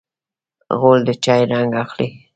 [0.79, 2.09] غول د چای رنګ اخلي.